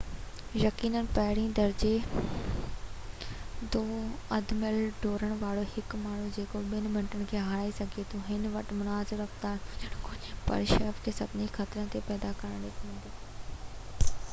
[0.59, 1.91] يقيناً پهرين درجي
[3.75, 3.81] جو
[4.37, 8.73] اڌ ميل ڊوڙڻ وارو هڪ ماڻهو جيڪو ٻہ منٽن کي هارائي سگهي ٿو هن وٽ
[8.81, 13.17] مناسب رفتار هجڻ گهرجي پر سهپ کي سڀني خطرن تي پيدا ڪرڻي پوندي